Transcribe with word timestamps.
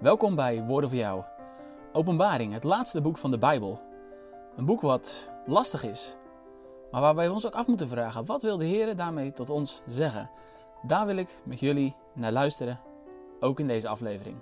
Welkom 0.00 0.34
bij 0.34 0.64
Woorden 0.64 0.90
voor 0.90 0.98
jou. 0.98 1.24
Openbaring, 1.92 2.52
het 2.52 2.64
laatste 2.64 3.00
boek 3.00 3.18
van 3.18 3.30
de 3.30 3.38
Bijbel. 3.38 3.82
Een 4.56 4.64
boek 4.64 4.80
wat 4.80 5.28
lastig 5.46 5.82
is, 5.82 6.16
maar 6.90 7.00
waarbij 7.00 7.26
we 7.26 7.32
ons 7.32 7.46
ook 7.46 7.54
af 7.54 7.66
moeten 7.66 7.88
vragen: 7.88 8.24
wat 8.24 8.42
wil 8.42 8.56
de 8.56 8.64
Heer 8.64 8.96
daarmee 8.96 9.32
tot 9.32 9.50
ons 9.50 9.82
zeggen? 9.86 10.30
Daar 10.82 11.06
wil 11.06 11.16
ik 11.16 11.40
met 11.44 11.60
jullie 11.60 11.94
naar 12.14 12.32
luisteren, 12.32 12.80
ook 13.40 13.60
in 13.60 13.66
deze 13.66 13.88
aflevering. 13.88 14.36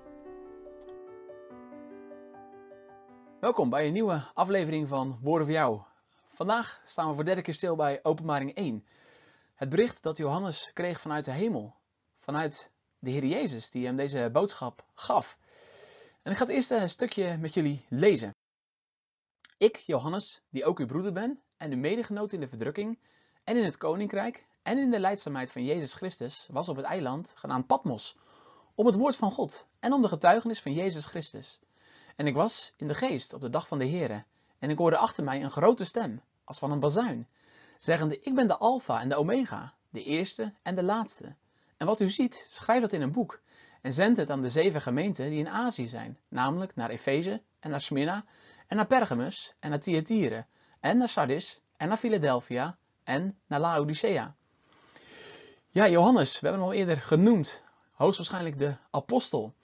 Welkom 3.40 3.70
bij 3.70 3.86
een 3.86 3.92
nieuwe 3.92 4.22
aflevering 4.34 4.88
van 4.88 5.18
Woorden 5.22 5.46
voor 5.46 5.56
jou. 5.56 5.80
Vandaag 6.24 6.82
staan 6.84 7.08
we 7.08 7.14
voor 7.14 7.24
de 7.24 7.28
derde 7.28 7.42
keer 7.42 7.54
stil 7.54 7.76
bij 7.76 8.00
Openbaring 8.02 8.54
1. 8.54 8.86
Het 9.54 9.68
bericht 9.68 10.02
dat 10.02 10.16
Johannes 10.16 10.70
kreeg 10.72 11.00
vanuit 11.00 11.24
de 11.24 11.30
hemel, 11.30 11.74
vanuit 12.18 12.70
de 12.98 13.10
Heer 13.10 13.24
Jezus, 13.24 13.70
die 13.70 13.86
hem 13.86 13.96
deze 13.96 14.30
boodschap 14.32 14.84
gaf. 14.94 15.38
En 16.24 16.30
ik 16.30 16.36
ga 16.36 16.44
het 16.44 16.54
eerste 16.54 16.76
een 16.76 16.88
stukje 16.88 17.36
met 17.36 17.54
jullie 17.54 17.84
lezen. 17.88 18.34
Ik, 19.58 19.76
Johannes, 19.76 20.42
die 20.50 20.64
ook 20.64 20.78
uw 20.78 20.86
broeder 20.86 21.12
ben 21.12 21.42
en 21.56 21.70
uw 21.70 21.78
medegenoot 21.78 22.32
in 22.32 22.40
de 22.40 22.48
verdrukking 22.48 22.98
en 23.44 23.56
in 23.56 23.64
het 23.64 23.76
koninkrijk 23.76 24.46
en 24.62 24.78
in 24.78 24.90
de 24.90 25.00
leidzaamheid 25.00 25.52
van 25.52 25.64
Jezus 25.64 25.94
Christus, 25.94 26.48
was 26.52 26.68
op 26.68 26.76
het 26.76 26.84
eiland 26.84 27.32
genaamd 27.36 27.66
Patmos, 27.66 28.16
om 28.74 28.86
het 28.86 28.94
woord 28.94 29.16
van 29.16 29.30
God 29.30 29.66
en 29.80 29.92
om 29.92 30.02
de 30.02 30.08
getuigenis 30.08 30.60
van 30.60 30.72
Jezus 30.72 31.06
Christus. 31.06 31.60
En 32.16 32.26
ik 32.26 32.34
was 32.34 32.72
in 32.76 32.86
de 32.86 32.94
geest 32.94 33.32
op 33.32 33.40
de 33.40 33.50
dag 33.50 33.68
van 33.68 33.78
de 33.78 33.88
Here, 33.88 34.24
en 34.58 34.70
ik 34.70 34.78
hoorde 34.78 34.98
achter 34.98 35.24
mij 35.24 35.42
een 35.42 35.50
grote 35.50 35.84
stem, 35.84 36.22
als 36.44 36.58
van 36.58 36.70
een 36.70 36.80
bazuin, 36.80 37.28
zeggende, 37.78 38.20
ik 38.20 38.34
ben 38.34 38.46
de 38.46 38.56
Alpha 38.56 39.00
en 39.00 39.08
de 39.08 39.16
Omega, 39.16 39.74
de 39.90 40.04
eerste 40.04 40.54
en 40.62 40.74
de 40.74 40.82
laatste. 40.82 41.36
En 41.76 41.86
wat 41.86 42.00
u 42.00 42.10
ziet, 42.10 42.44
schrijf 42.48 42.80
dat 42.80 42.92
in 42.92 43.02
een 43.02 43.12
boek 43.12 43.40
en 43.84 43.92
zend 43.92 44.16
het 44.16 44.30
aan 44.30 44.40
de 44.40 44.48
zeven 44.48 44.80
gemeenten 44.80 45.30
die 45.30 45.38
in 45.38 45.48
Azië 45.48 45.88
zijn, 45.88 46.18
namelijk 46.28 46.74
naar 46.74 46.90
Efeze 46.90 47.42
en 47.60 47.70
naar 47.70 47.80
Smyrna 47.80 48.24
en 48.66 48.76
naar 48.76 48.86
Pergamus 48.86 49.54
en 49.58 49.70
naar 49.70 49.80
Thyatire 49.80 50.44
en 50.80 50.98
naar 50.98 51.08
Sardis 51.08 51.60
en 51.76 51.88
naar 51.88 51.96
Philadelphia 51.96 52.76
en 53.02 53.38
naar 53.46 53.60
Laodicea. 53.60 54.34
Ja, 55.68 55.88
Johannes, 55.88 56.40
we 56.40 56.46
hebben 56.46 56.66
hem 56.66 56.72
al 56.72 56.78
eerder 56.78 57.00
genoemd, 57.00 57.62
hoogstwaarschijnlijk 57.92 58.58
de 58.58 58.76
apostel. 58.90 59.54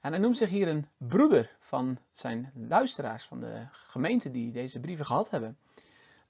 En 0.00 0.12
hij 0.12 0.20
noemt 0.20 0.36
zich 0.36 0.48
hier 0.48 0.68
een 0.68 0.88
broeder 0.96 1.56
van 1.58 1.98
zijn 2.12 2.52
luisteraars, 2.54 3.24
van 3.24 3.40
de 3.40 3.66
gemeente 3.70 4.30
die 4.30 4.52
deze 4.52 4.80
brieven 4.80 5.04
gehad 5.04 5.30
hebben. 5.30 5.58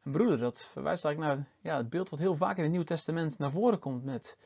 Een 0.03 0.13
broeder, 0.13 0.39
dat 0.39 0.65
verwijst 0.65 1.05
eigenlijk 1.05 1.35
naar 1.37 1.47
ja, 1.61 1.77
het 1.77 1.91
beeld 1.91 2.11
wat 2.11 2.19
heel 2.19 2.37
vaak 2.37 2.57
in 2.57 2.63
het 2.63 2.71
Nieuwe 2.71 2.87
Testament 2.87 3.39
naar 3.39 3.51
voren 3.51 3.79
komt 3.79 4.05
met 4.05 4.39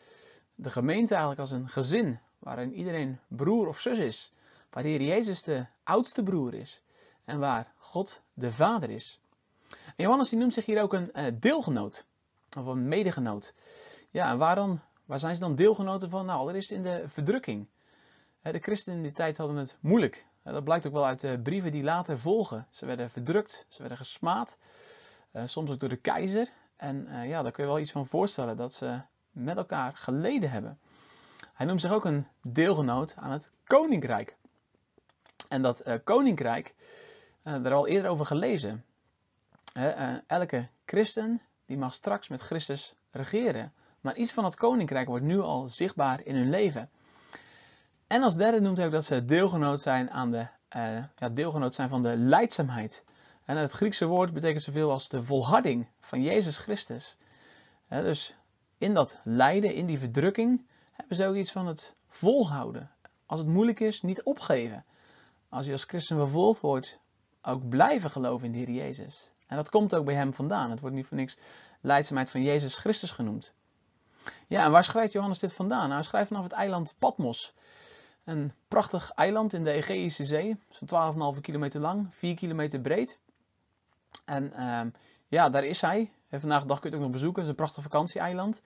de 0.55 0.70
gemeente 0.70 1.14
eigenlijk 1.14 1.41
als 1.41 1.51
een 1.51 1.69
gezin, 1.69 2.20
waarin 2.41 2.74
iedereen 2.74 3.19
broer 3.28 3.69
of 3.69 3.80
zus 3.80 3.98
is, 3.98 4.33
waar 4.70 4.83
de 4.83 4.88
Heer 4.88 5.02
Jezus 5.02 5.42
de 5.42 5.66
oudste 5.83 6.22
broer 6.22 6.55
is 6.55 6.83
en 7.24 7.38
waar 7.38 7.72
God 7.77 8.22
de 8.34 8.52
Vader 8.52 8.91
is. 8.91 9.20
En 9.69 10.05
Johannes 10.05 10.28
die 10.28 10.38
noemt 10.38 10.55
zich 10.55 10.66
hier 10.66 10.83
ook 10.83 10.92
een 10.92 11.11
uh, 11.14 11.24
deelgenoot, 11.34 12.06
of 12.58 12.66
een 12.66 12.88
medegenoot. 12.88 13.55
Ja, 14.11 14.30
en 14.30 14.38
waar, 14.38 14.55
dan, 14.55 14.80
waar 15.05 15.18
zijn 15.18 15.34
ze 15.34 15.41
dan 15.41 15.55
deelgenoten 15.55 16.11
van? 16.11 16.27
Nou, 16.27 16.38
allereerst 16.38 16.70
in 16.70 16.83
de 16.83 17.02
verdrukking. 17.06 17.68
De 18.42 18.58
christenen 18.58 18.98
in 18.98 19.05
die 19.05 19.12
tijd 19.12 19.36
hadden 19.36 19.56
het 19.56 19.77
moeilijk. 19.80 20.27
Dat 20.42 20.64
blijkt 20.64 20.86
ook 20.86 20.92
wel 20.92 21.06
uit 21.06 21.20
de 21.20 21.41
brieven 21.42 21.70
die 21.70 21.83
later 21.83 22.18
volgen. 22.18 22.66
Ze 22.70 22.86
werden 22.86 23.11
verdrukt, 23.11 23.66
ze 23.68 23.78
werden 23.78 23.98
gesmaad, 23.98 24.58
eh, 25.30 25.42
soms 25.44 25.70
ook 25.70 25.80
door 25.80 25.88
de 25.88 25.96
keizer. 25.96 26.48
En 26.77 27.06
uh, 27.08 27.28
ja, 27.28 27.42
daar 27.42 27.52
kun 27.52 27.64
je 27.64 27.70
wel 27.70 27.78
iets 27.78 27.92
van 27.92 28.06
voorstellen, 28.06 28.56
dat 28.56 28.72
ze 28.72 29.00
met 29.30 29.56
elkaar 29.56 29.96
geleden 29.96 30.50
hebben. 30.50 30.78
Hij 31.61 31.69
noemt 31.69 31.80
zich 31.80 31.92
ook 31.92 32.05
een 32.05 32.27
deelgenoot 32.42 33.14
aan 33.16 33.30
het 33.30 33.50
koninkrijk. 33.64 34.36
En 35.48 35.62
dat 35.62 35.86
uh, 35.86 35.94
koninkrijk, 36.05 36.75
uh, 37.44 37.62
daar 37.62 37.72
al 37.72 37.86
eerder 37.86 38.11
over 38.11 38.25
gelezen. 38.27 38.85
Uh, 39.77 40.17
elke 40.27 40.68
christen 40.86 41.40
die 41.67 41.77
mag 41.77 41.95
straks 41.95 42.29
met 42.29 42.40
Christus 42.40 42.95
regeren. 43.11 43.73
Maar 44.01 44.17
iets 44.17 44.33
van 44.33 44.45
het 44.45 44.57
koninkrijk 44.57 45.08
wordt 45.08 45.24
nu 45.24 45.40
al 45.40 45.68
zichtbaar 45.68 46.24
in 46.24 46.36
hun 46.36 46.51
leven. 46.51 46.90
En 48.06 48.23
als 48.23 48.36
derde 48.36 48.61
noemt 48.61 48.77
hij 48.77 48.86
ook 48.86 48.92
dat 48.92 49.05
ze 49.05 49.24
deelgenoot 49.24 49.80
zijn 49.80 50.11
aan 50.11 50.30
de 50.30 50.46
ja, 51.17 51.29
deelgenoot 51.33 51.74
zijn 51.74 51.89
van 51.89 52.02
de 52.02 52.17
leidzaamheid. 52.17 53.05
En 53.45 53.56
het 53.56 53.70
Griekse 53.70 54.06
woord 54.06 54.33
betekent 54.33 54.62
zoveel 54.62 54.90
als 54.90 55.08
de 55.08 55.23
volharding 55.23 55.86
van 56.01 56.23
Jezus 56.23 56.58
Christus. 56.58 57.17
dus 57.89 58.35
in 58.79 58.95
dat 58.95 59.20
lijden, 59.24 59.74
in 59.74 59.86
die 59.86 59.98
verdrukking, 59.98 60.68
hebben 61.00 61.16
ze 61.16 61.27
ook 61.27 61.34
iets 61.34 61.52
van 61.52 61.66
het 61.66 61.94
volhouden. 62.08 62.90
Als 63.27 63.38
het 63.38 63.48
moeilijk 63.48 63.80
is, 63.80 64.02
niet 64.02 64.22
opgeven. 64.22 64.84
Als 65.48 65.66
je 65.66 65.72
als 65.72 65.84
christen 65.84 66.16
vervolgd 66.16 66.61
wordt, 66.61 66.98
ook 67.42 67.68
blijven 67.68 68.11
geloven 68.11 68.46
in 68.46 68.52
de 68.52 68.58
Heer 68.58 68.70
Jezus. 68.70 69.33
En 69.46 69.56
dat 69.56 69.70
komt 69.70 69.94
ook 69.94 70.05
bij 70.05 70.14
hem 70.14 70.34
vandaan. 70.34 70.70
Het 70.70 70.80
wordt 70.80 70.96
niet 70.96 71.06
voor 71.06 71.16
niks 71.16 71.38
leidzaamheid 71.80 72.30
van 72.30 72.42
Jezus 72.42 72.78
Christus 72.78 73.11
genoemd. 73.11 73.55
Ja, 74.46 74.64
en 74.64 74.70
waar 74.70 74.84
schrijft 74.84 75.12
Johannes 75.12 75.38
dit 75.38 75.52
vandaan? 75.52 75.83
Nou, 75.83 75.92
hij 75.92 76.02
schrijft 76.02 76.28
vanaf 76.28 76.42
het 76.42 76.52
eiland 76.52 76.94
Patmos. 76.98 77.55
Een 78.24 78.52
prachtig 78.68 79.11
eiland 79.11 79.52
in 79.52 79.64
de 79.64 79.72
Egeïsche 79.72 80.24
Zee, 80.24 80.56
zo'n 80.68 81.34
12,5 81.34 81.40
kilometer 81.40 81.80
lang, 81.80 82.14
4 82.14 82.34
kilometer 82.34 82.80
breed. 82.80 83.18
En 84.24 84.52
uh, 84.56 84.80
ja, 85.28 85.48
daar 85.48 85.64
is 85.64 85.80
hij. 85.80 86.12
En 86.28 86.40
vandaag 86.40 86.61
de 86.61 86.67
dag 86.67 86.80
kun 86.80 86.90
je 86.90 86.96
het 86.96 87.05
ook 87.05 87.11
nog 87.11 87.20
bezoeken. 87.20 87.42
Het 87.42 87.50
is 87.50 87.58
een 87.58 87.64
prachtig 87.64 87.82
vakantieeiland. 87.82 88.62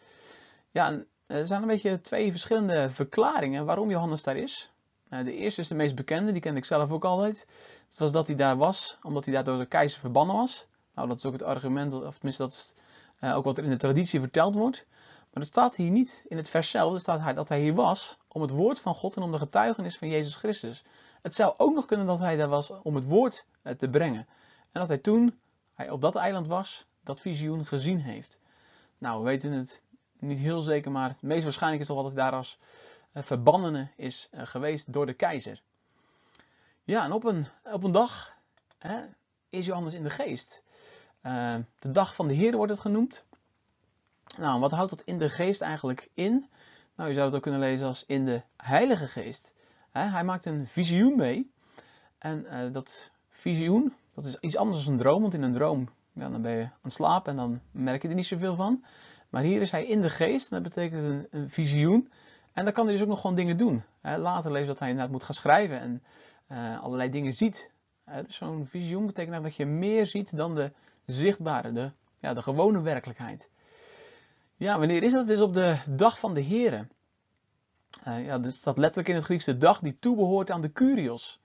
Ja, 0.71 0.87
en 0.87 1.07
er 1.27 1.47
zijn 1.47 1.63
een 1.63 1.69
beetje 1.69 2.01
twee 2.01 2.31
verschillende 2.31 2.91
verklaringen 2.91 3.65
waarom 3.65 3.91
Johannes 3.91 4.23
daar 4.23 4.37
is. 4.37 4.73
Eh, 5.09 5.25
de 5.25 5.37
eerste 5.37 5.61
is 5.61 5.69
de 5.69 5.75
meest 5.75 5.95
bekende, 5.95 6.33
die 6.33 6.41
kende 6.41 6.59
ik 6.59 6.65
zelf 6.65 6.91
ook 6.91 7.05
altijd. 7.05 7.47
Het 7.89 7.99
was 7.99 8.13
dat 8.13 8.27
hij 8.27 8.37
daar 8.37 8.57
was, 8.57 8.99
omdat 9.03 9.25
hij 9.25 9.35
daar 9.35 9.45
door 9.45 9.59
de 9.59 9.67
keizer 9.67 10.01
verbannen 10.01 10.37
was. 10.37 10.67
Nou, 10.95 11.09
dat 11.09 11.17
is 11.17 11.25
ook 11.25 11.33
het 11.33 11.43
argument, 11.43 11.93
of 11.93 12.15
tenminste 12.15 12.43
dat 12.43 12.53
is 12.53 12.75
uh, 13.21 13.37
ook 13.37 13.45
wat 13.45 13.59
er 13.59 13.65
in 13.65 13.71
de 13.71 13.77
traditie 13.77 14.21
verteld 14.21 14.55
wordt. 14.55 14.87
Maar 15.33 15.43
het 15.43 15.53
staat 15.53 15.77
hier 15.77 15.91
niet 15.91 16.25
in 16.29 16.37
het 16.37 16.51
vers 16.51 16.71
zelf, 16.71 16.93
er 16.93 17.01
staat 17.01 17.37
dat 17.37 17.49
hij 17.49 17.61
hier 17.61 17.75
was 17.75 18.19
om 18.29 18.43
het 18.43 18.51
woord 18.51 18.81
van 18.81 18.95
God 18.95 19.17
en 19.17 19.23
om 19.23 19.33
de 19.33 19.39
getuigenis 19.39 19.99
van 19.99 20.09
Jezus 20.09 20.37
Christus. 20.37 20.85
Het 21.23 21.35
zou 21.35 21.55
ook 21.57 21.75
nog 21.75 21.87
kunnen 21.87 22.07
dat 22.07 22.19
hij 22.19 22.37
daar 22.37 22.49
was 22.49 22.73
om 22.83 22.95
het 22.95 23.05
woord 23.05 23.47
uh, 23.63 23.73
te 23.73 23.89
brengen. 23.89 24.27
En 24.73 24.81
dat 24.81 24.89
hij 24.89 24.99
toen 24.99 25.39
hij 25.75 25.91
op 25.91 26.01
dat 26.01 26.17
eiland 26.17 26.47
was, 26.47 26.87
dat 27.03 27.21
visioen 27.21 27.65
gezien 27.65 28.01
heeft. 28.01 28.41
Nou, 28.99 29.19
we 29.19 29.25
weten 29.25 29.53
het 29.53 29.83
niet 30.27 30.39
heel 30.39 30.61
zeker, 30.61 30.91
maar 30.91 31.09
het 31.09 31.23
meest 31.23 31.43
waarschijnlijk 31.43 31.83
is 31.83 31.89
toch 31.89 32.03
dat 32.03 32.13
hij 32.13 32.23
daar 32.23 32.33
als 32.33 32.59
uh, 33.13 33.23
verbannene 33.23 33.89
is 33.97 34.29
uh, 34.33 34.41
geweest 34.45 34.93
door 34.93 35.07
de 35.07 35.15
keizer. 35.15 35.63
Ja, 36.83 37.05
en 37.05 37.13
op 37.13 37.25
een, 37.25 37.47
op 37.63 37.83
een 37.83 37.93
dag 37.93 38.37
hè, 38.79 39.03
is 39.49 39.67
Johannes 39.67 39.95
in 39.95 40.03
de 40.03 40.11
geest. 40.11 40.63
Uh, 41.23 41.57
de 41.79 41.91
dag 41.91 42.15
van 42.15 42.29
de 42.29 42.35
Heer 42.35 42.57
wordt 42.57 42.73
het 42.73 42.81
genoemd. 42.81 43.25
Nou, 44.39 44.61
wat 44.61 44.71
houdt 44.71 44.91
dat 44.91 45.01
in 45.01 45.19
de 45.19 45.31
geest 45.31 45.61
eigenlijk 45.61 46.11
in? 46.15 46.49
Nou, 46.95 47.09
je 47.09 47.15
zou 47.15 47.27
het 47.27 47.37
ook 47.37 47.43
kunnen 47.43 47.61
lezen 47.61 47.87
als 47.87 48.05
in 48.07 48.25
de 48.25 48.43
Heilige 48.57 49.07
Geest. 49.07 49.55
Hè, 49.91 50.01
hij 50.01 50.25
maakt 50.25 50.45
een 50.45 50.67
visioen 50.67 51.17
mee. 51.17 51.53
En 52.19 52.73
dat 52.73 53.11
visioen, 53.29 53.95
dat 54.15 54.25
is 54.25 54.37
iets 54.41 54.57
anders 54.57 54.85
dan 54.85 54.93
een 54.93 54.99
droom, 54.99 55.21
want 55.21 55.35
in 55.35 55.43
een 55.43 55.53
droom 55.53 55.89
ja, 56.15 56.29
dan 56.29 56.43
ben 56.43 56.53
je 56.53 56.63
aan 56.63 56.73
het 56.83 56.93
slapen 56.93 57.31
en 57.31 57.37
dan 57.37 57.61
merk 57.71 58.03
je 58.03 58.09
er 58.09 58.15
niet 58.15 58.27
zoveel 58.27 58.57
van. 58.57 58.85
Maar 59.35 59.43
hier 59.43 59.61
is 59.61 59.71
hij 59.71 59.87
in 59.87 60.01
de 60.01 60.11
geest, 60.11 60.51
dat 60.51 60.63
betekent 60.63 61.27
een, 61.31 61.51
visioen. 61.51 62.11
En 62.53 62.65
dan 62.65 62.73
kan 62.73 62.85
hij 62.85 62.93
dus 62.93 63.03
ook 63.03 63.09
nog 63.09 63.21
gewoon 63.21 63.37
dingen 63.37 63.57
doen. 63.57 63.85
Later 64.03 64.53
lees 64.53 64.67
dat 64.67 64.79
hij 64.79 64.89
inderdaad 64.89 65.13
moet 65.13 65.23
gaan 65.23 65.35
schrijven 65.35 65.81
en 65.81 66.03
uh, 66.53 66.83
allerlei 66.83 67.11
dingen 67.11 67.33
ziet. 67.33 67.71
Dus 68.27 68.37
zo'n 68.37 68.67
visioen 68.67 69.07
betekent 69.07 69.43
dat 69.43 69.57
je 69.57 69.67
meer 69.67 70.07
ziet 70.07 70.37
dan 70.37 70.55
de 70.55 70.73
zichtbare, 71.07 71.73
de, 71.73 71.91
ja, 72.19 72.35
de 72.35 72.43
gewone 72.43 72.81
werkelijkheid. 72.81 73.51
Ja, 74.57 74.79
wanneer 74.79 75.03
is 75.03 75.13
dat? 75.13 75.21
Het 75.21 75.31
is 75.31 75.41
op 75.41 75.55
de 75.55 75.77
dag 75.89 76.19
van 76.19 76.35
de 76.35 76.41
Heren. 76.41 76.91
Uh, 78.09 78.27
ja, 78.27 78.39
dus 78.39 78.63
dat 78.63 78.79
letterlijk 78.79 79.09
in 79.09 79.15
het 79.15 79.25
Grieks 79.25 79.45
de 79.45 79.57
dag 79.57 79.81
die 79.81 79.99
toebehoort 79.99 80.51
aan 80.51 80.61
de 80.61 80.73
Curios. 80.73 81.41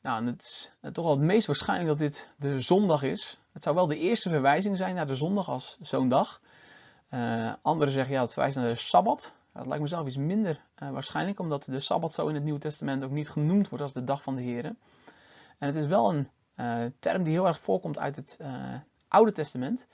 Nou, 0.00 0.18
en 0.18 0.26
het 0.26 0.42
is 0.42 0.72
toch 0.92 1.04
wel 1.04 1.14
het 1.14 1.24
meest 1.24 1.46
waarschijnlijk 1.46 1.88
dat 1.88 1.98
dit 1.98 2.28
de 2.38 2.60
zondag 2.60 3.02
is. 3.02 3.40
Het 3.52 3.62
zou 3.62 3.74
wel 3.74 3.86
de 3.86 3.98
eerste 3.98 4.28
verwijzing 4.28 4.76
zijn 4.76 4.94
naar 4.94 5.06
de 5.06 5.14
zondag 5.14 5.48
als 5.48 5.76
zo'n 5.80 6.08
dag. 6.08 6.40
Uh, 7.14 7.52
anderen 7.62 7.94
zeggen 7.94 8.14
ja, 8.14 8.20
het 8.20 8.32
verwijst 8.32 8.56
naar 8.56 8.66
de 8.66 8.74
Sabbat. 8.74 9.34
Dat 9.52 9.66
lijkt 9.66 9.82
me 9.82 9.88
zelf 9.88 10.06
iets 10.06 10.16
minder 10.16 10.60
uh, 10.82 10.90
waarschijnlijk, 10.90 11.40
omdat 11.40 11.64
de 11.64 11.78
Sabbat 11.78 12.14
zo 12.14 12.26
in 12.26 12.34
het 12.34 12.44
Nieuwe 12.44 12.58
Testament 12.58 13.04
ook 13.04 13.10
niet 13.10 13.28
genoemd 13.28 13.68
wordt 13.68 13.84
als 13.84 13.92
de 13.92 14.04
dag 14.04 14.22
van 14.22 14.34
de 14.34 14.42
Heer. 14.42 14.64
En 15.58 15.66
het 15.66 15.74
is 15.74 15.86
wel 15.86 16.14
een 16.14 16.28
uh, 16.56 16.90
term 16.98 17.22
die 17.22 17.32
heel 17.32 17.46
erg 17.46 17.60
voorkomt 17.60 17.98
uit 17.98 18.16
het 18.16 18.38
Oude 19.08 19.32
Testament. 19.32 19.86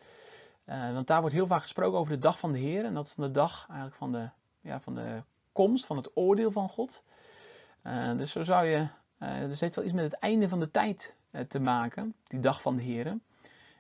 want 0.64 1.06
daar 1.06 1.20
wordt 1.20 1.34
heel 1.34 1.46
vaak 1.46 1.62
gesproken 1.62 1.99
over 1.99 2.12
de 2.12 2.19
dag 2.19 2.38
van 2.38 2.52
de 2.52 2.58
Heer. 2.58 2.84
En 2.84 2.94
dat 2.94 3.06
is 3.06 3.14
de 3.14 3.31
dag 3.31 3.66
eigenlijk 3.69 3.96
van 3.96 4.12
de, 4.12 4.28
ja, 4.61 4.81
van 4.81 4.94
de 4.94 5.23
komst, 5.52 5.87
van 5.87 5.96
het 5.96 6.11
oordeel 6.14 6.50
van 6.50 6.69
God. 6.69 7.02
dus 8.16 8.31
zo 8.31 8.43
zou 8.43 8.66
je 8.66 8.87
dus 9.49 9.61
heeft 9.61 9.76
wel 9.76 9.84
iets 9.84 9.94
met 9.94 10.05
het 10.05 10.14
einde 10.14 10.49
van 10.49 10.61
de 10.61 10.70
tijd 10.70 11.14
te 11.49 11.61
maken, 11.61 12.14
die 12.26 12.40
dag 12.40 12.62
van 12.62 12.76
de 12.76 12.82
Heer. 12.82 13.06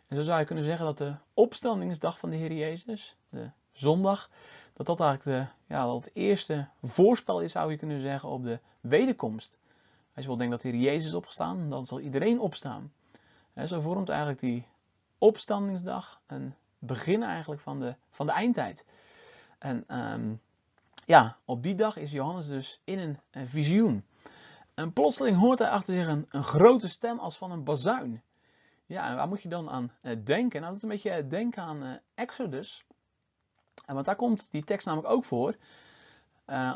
En 0.06 0.16
zo 0.16 0.22
zou 0.22 0.38
je 0.38 0.46
kunnen 0.46 0.64
zeggen 0.64 0.84
dat 0.84 0.98
de 0.98 1.14
opstandingsdag 1.34 2.18
van 2.18 2.30
de 2.30 2.36
Heer 2.36 2.52
Jezus, 2.52 3.16
de 3.30 3.50
zondag, 3.72 4.30
dat 4.72 4.86
dat 4.86 5.00
eigenlijk 5.00 5.38
de, 5.38 5.74
ja, 5.74 5.94
het 5.94 6.10
eerste 6.14 6.68
voorspel 6.82 7.40
is, 7.40 7.52
zou 7.52 7.70
je 7.70 7.76
kunnen 7.76 8.00
zeggen, 8.00 8.28
op 8.28 8.42
de 8.42 8.58
wederkomst. 8.80 9.58
Als 10.14 10.24
je 10.24 10.26
wil 10.26 10.36
denken 10.36 10.58
dat 10.58 10.72
hier 10.72 10.80
Jezus 10.80 11.06
is 11.06 11.14
opgestaan, 11.14 11.70
dan 11.70 11.86
zal 11.86 12.00
iedereen 12.00 12.40
opstaan. 12.40 12.92
zo 13.66 13.80
vormt 13.80 14.08
eigenlijk 14.08 14.40
die 14.40 14.66
opstandingsdag 15.18 16.20
een 16.26 16.54
begin 16.78 17.22
eigenlijk 17.22 17.60
van 17.60 17.80
de, 17.80 17.94
van 18.10 18.26
de 18.26 18.32
eindtijd. 18.32 18.86
En 19.58 19.84
ehm, 19.86 20.34
ja, 21.04 21.36
op 21.44 21.62
die 21.62 21.74
dag 21.74 21.96
is 21.96 22.10
Johannes 22.10 22.46
dus 22.46 22.80
in 22.84 22.98
een, 22.98 23.18
een, 23.30 23.48
visioen. 23.48 24.04
En 24.74 24.92
plotseling 24.92 25.36
hoort 25.36 25.58
hij 25.58 25.68
achter 25.68 25.94
zich 25.94 26.06
een, 26.06 26.26
een 26.30 26.42
grote 26.42 26.88
stem 26.88 27.18
als 27.18 27.36
van 27.36 27.50
een 27.50 27.64
bazuin. 27.64 28.22
Ja, 28.86 29.14
waar 29.14 29.28
moet 29.28 29.42
je 29.42 29.48
dan 29.48 29.70
aan 29.70 29.92
uh, 30.02 30.12
denken? 30.24 30.60
Nou, 30.60 30.72
dat 30.72 30.76
is 30.76 30.82
een 30.82 30.88
beetje 30.88 31.22
uh, 31.22 31.30
denken 31.30 31.62
aan 31.62 31.82
uh, 31.82 31.92
Exodus. 32.14 32.84
Want 33.94 34.04
daar 34.04 34.16
komt 34.16 34.50
die 34.50 34.64
tekst 34.64 34.86
namelijk 34.86 35.12
ook 35.12 35.24
voor. 35.24 35.56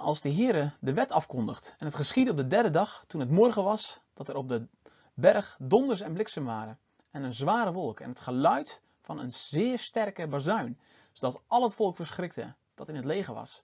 als 0.00 0.20
de 0.20 0.32
Heere 0.34 0.72
de 0.81 0.93
wet 0.93 1.12
afkondigt. 1.12 1.75
En 1.78 1.87
het 1.87 1.94
geschiedde 1.94 2.31
op 2.31 2.37
de 2.37 2.46
derde 2.46 2.70
dag, 2.70 3.05
toen 3.06 3.20
het 3.20 3.31
morgen 3.31 3.64
was, 3.64 4.00
dat 4.12 4.28
er 4.28 4.37
op 4.37 4.49
de 4.49 4.66
berg 5.14 5.56
donders 5.61 6.00
en 6.00 6.12
bliksem 6.12 6.44
waren. 6.44 6.78
En 7.11 7.22
een 7.22 7.32
zware 7.32 7.72
wolk. 7.72 8.00
En 8.00 8.08
het 8.08 8.20
geluid 8.20 8.81
van 9.02 9.19
een 9.19 9.32
zeer 9.32 9.78
sterke 9.78 10.26
bazuin. 10.26 10.78
Zodat 11.12 11.43
al 11.46 11.62
het 11.62 11.75
volk 11.75 11.96
verschrikte 11.96 12.55
dat 12.75 12.88
in 12.88 12.96
het 12.96 13.05
leger 13.05 13.34
was. 13.34 13.62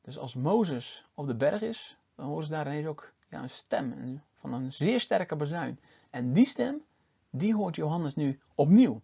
Dus 0.00 0.18
als 0.18 0.34
Mozes 0.34 1.04
op 1.14 1.26
de 1.26 1.36
berg 1.36 1.60
is, 1.60 1.98
dan 2.14 2.26
horen 2.26 2.44
ze 2.44 2.50
daar 2.50 2.66
ineens 2.66 2.86
ook 2.86 3.12
ja, 3.28 3.42
een 3.42 3.50
stem 3.50 4.22
van 4.40 4.52
een 4.52 4.72
zeer 4.72 5.00
sterke 5.00 5.36
bazuin. 5.36 5.80
En 6.10 6.32
die 6.32 6.46
stem, 6.46 6.82
die 7.30 7.54
hoort 7.54 7.76
Johannes 7.76 8.14
nu 8.14 8.40
opnieuw. 8.54 9.02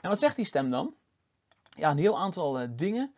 En 0.00 0.08
wat 0.08 0.18
zegt 0.18 0.36
die 0.36 0.44
stem 0.44 0.70
dan? 0.70 0.94
Ja, 1.78 1.90
een 1.90 1.98
heel 1.98 2.18
aantal 2.18 2.60
uh, 2.60 2.68
dingen. 2.70 3.14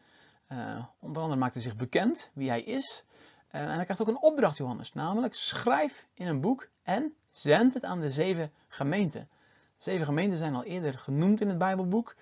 Uh, 0.52 0.84
onder 0.98 1.22
andere 1.22 1.40
maakt 1.40 1.54
hij 1.54 1.62
zich 1.62 1.76
bekend 1.76 2.30
wie 2.34 2.48
hij 2.48 2.62
is. 2.62 3.04
Uh, 3.52 3.60
en 3.60 3.74
hij 3.74 3.84
krijgt 3.84 4.00
ook 4.00 4.08
een 4.08 4.22
opdracht, 4.22 4.56
Johannes. 4.56 4.92
Namelijk, 4.92 5.34
schrijf 5.34 6.06
in 6.14 6.26
een 6.26 6.40
boek 6.40 6.68
en 6.82 7.14
zend 7.30 7.74
het 7.74 7.84
aan 7.84 8.00
de 8.00 8.10
zeven 8.10 8.52
gemeenten. 8.68 9.28
De 9.76 9.84
zeven 9.84 10.04
gemeenten 10.04 10.38
zijn 10.38 10.54
al 10.54 10.64
eerder 10.64 10.98
genoemd 10.98 11.40
in 11.40 11.48
het 11.48 11.58
Bijbelboek. 11.58 12.14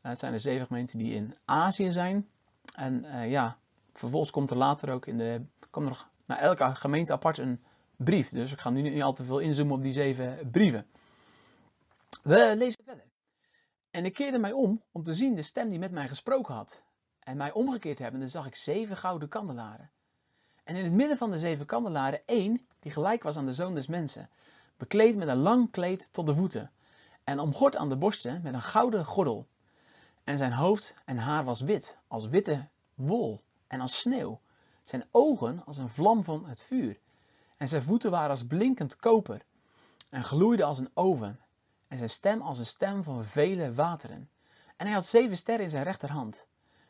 het 0.00 0.18
zijn 0.18 0.32
de 0.32 0.38
zeven 0.38 0.66
gemeenten 0.66 0.98
die 0.98 1.14
in 1.14 1.34
Azië 1.44 1.90
zijn. 1.90 2.28
En 2.74 3.28
ja, 3.28 3.56
vervolgens 3.92 4.30
komt 4.30 4.50
er 4.50 4.56
later 4.56 4.90
ook 4.90 5.06
in 5.06 5.18
de. 5.18 5.42
Komt 5.70 5.86
er 5.86 6.06
naar 6.26 6.38
elke 6.38 6.74
gemeente 6.74 7.12
apart 7.12 7.38
een 7.38 7.62
brief. 7.96 8.28
Dus 8.28 8.52
ik 8.52 8.60
ga 8.60 8.70
nu 8.70 8.82
niet 8.82 9.02
al 9.02 9.12
te 9.12 9.24
veel 9.24 9.38
inzoomen 9.38 9.74
op 9.74 9.82
die 9.82 9.92
zeven 9.92 10.50
brieven. 10.50 10.86
We 12.22 12.54
lezen 12.56 12.84
verder. 12.84 13.04
En 13.94 14.04
ik 14.04 14.12
keerde 14.12 14.38
mij 14.38 14.52
om 14.52 14.82
om 14.92 15.02
te 15.02 15.14
zien 15.14 15.34
de 15.34 15.42
stem 15.42 15.68
die 15.68 15.78
met 15.78 15.90
mij 15.90 16.08
gesproken 16.08 16.54
had. 16.54 16.82
En 17.20 17.36
mij 17.36 17.52
omgekeerd 17.52 17.98
hebbende 17.98 18.28
zag 18.28 18.46
ik 18.46 18.54
zeven 18.54 18.96
gouden 18.96 19.28
kandelaren. 19.28 19.90
En 20.64 20.76
in 20.76 20.84
het 20.84 20.92
midden 20.92 21.16
van 21.16 21.30
de 21.30 21.38
zeven 21.38 21.66
kandelaren 21.66 22.26
één 22.26 22.66
die 22.80 22.92
gelijk 22.92 23.22
was 23.22 23.36
aan 23.36 23.46
de 23.46 23.52
zoon 23.52 23.74
des 23.74 23.86
mensen, 23.86 24.30
bekleed 24.76 25.16
met 25.16 25.28
een 25.28 25.36
lang 25.36 25.70
kleed 25.70 26.12
tot 26.12 26.26
de 26.26 26.34
voeten, 26.34 26.70
en 27.24 27.38
omgord 27.38 27.76
aan 27.76 27.88
de 27.88 27.96
borsten 27.96 28.42
met 28.42 28.54
een 28.54 28.62
gouden 28.62 29.04
gordel. 29.04 29.46
En 30.24 30.38
zijn 30.38 30.52
hoofd 30.52 30.94
en 31.04 31.16
haar 31.16 31.44
was 31.44 31.60
wit, 31.60 31.96
als 32.08 32.28
witte 32.28 32.68
wol 32.94 33.42
en 33.66 33.80
als 33.80 34.00
sneeuw. 34.00 34.40
Zijn 34.82 35.04
ogen 35.10 35.64
als 35.64 35.78
een 35.78 35.90
vlam 35.90 36.24
van 36.24 36.46
het 36.46 36.62
vuur. 36.62 36.98
En 37.56 37.68
zijn 37.68 37.82
voeten 37.82 38.10
waren 38.10 38.30
als 38.30 38.46
blinkend 38.46 38.96
koper 38.96 39.44
en 40.10 40.24
gloeiden 40.24 40.66
als 40.66 40.78
een 40.78 40.90
oven. 40.94 41.38
En 41.88 41.98
zijn 41.98 42.10
stem 42.10 42.40
als 42.40 42.58
een 42.58 42.66
stem 42.66 43.02
van 43.04 43.24
vele 43.24 43.74
wateren. 43.74 44.28
En 44.76 44.86
hij 44.86 44.94
had 44.94 45.06
zeven 45.06 45.36
sterren 45.36 45.64
in 45.64 45.70
zijn 45.70 45.84
rechterhand. 45.84 46.46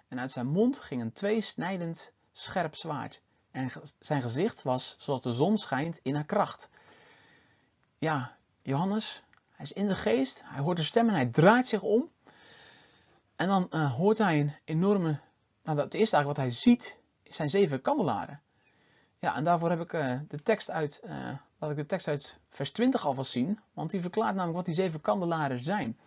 En 0.09 0.21
uit 0.21 0.33
zijn 0.33 0.47
mond 0.47 0.79
ging 0.79 1.01
een 1.01 1.13
tweesnijdend 1.13 2.13
scherp 2.33 2.75
zwaard. 2.75 3.23
En 3.51 3.71
zijn 3.99 4.23
gezicht 4.23 4.63
was 4.63 4.97
zoals 4.99 5.23
de 5.23 5.33
zon 5.33 5.57
schijnt 5.57 6.01
in 6.03 6.15
haar 6.15 6.25
kracht. 6.25 6.71
Ja, 7.99 8.37
Johannes, 8.63 9.23
hij 9.51 9.65
is 9.65 9.73
in 9.73 9.89
de 9.89 9.95
geest, 9.95 10.43
hij 10.45 10.63
hoort 10.63 10.77
de 10.77 10.83
stem 10.83 11.09
en 11.09 11.15
hij 11.15 11.27
draait 11.27 11.67
zich 11.67 11.83
om. 11.83 12.11
En 13.37 13.49
dan 13.49 13.67
uh, 13.71 13.95
hoort 13.95 14.19
hij 14.19 14.41
een 14.41 14.55
enorme. 14.65 15.21
Nou, 15.63 15.81
het 15.81 15.95
eerste 15.95 16.23
wat 16.23 16.37
hij 16.37 16.51
ziet, 16.51 16.99
zijn 17.23 17.51
zeven 17.51 17.81
kandelaren. 17.81 18.43
Ja, 19.25 19.35
en 19.35 19.45
daarvoor 19.45 19.71
heb 19.71 19.81
ik 19.81 19.93
uh, 19.93 20.19
de 20.29 20.43
tekst 20.43 20.71
uit, 20.71 21.01
uh, 21.05 21.13
laat 21.59 21.71
ik 21.71 21.77
de 21.77 21.87
tekst 21.87 22.09
uit 22.09 22.39
vers 22.49 22.71
20 22.71 23.07
alvast 23.07 23.31
zien, 23.31 23.59
want 23.73 23.91
die 23.91 24.01
verklaart 24.01 24.35
namelijk 24.35 24.57
wat 24.57 24.65
die 24.67 24.75
zeven 24.75 25.01
kandelaren 25.01 25.59
zijn. 25.59 25.99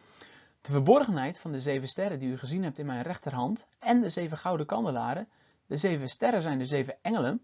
De 0.61 0.71
verborgenheid 0.71 1.39
van 1.39 1.51
de 1.51 1.59
zeven 1.59 1.87
sterren 1.87 2.19
die 2.19 2.29
u 2.29 2.37
gezien 2.37 2.63
hebt 2.63 2.79
in 2.79 2.85
mijn 2.85 3.01
rechterhand 3.01 3.67
en 3.79 4.01
de 4.01 4.09
zeven 4.09 4.37
gouden 4.37 4.65
kandelaren. 4.65 5.27
De 5.65 5.77
zeven 5.77 6.09
sterren 6.09 6.41
zijn 6.41 6.57
de 6.57 6.65
zeven 6.65 6.97
engelen 7.01 7.41